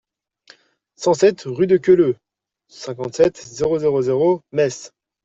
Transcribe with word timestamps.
cent 0.95 1.13
sept 1.13 1.43
rue 1.45 1.67
de 1.67 1.77
Queuleu, 1.77 2.15
cinquante-sept, 2.69 3.37
zéro 3.39 3.77
zéro 3.77 4.01
zéro, 4.01 4.41
Metz 4.51 4.91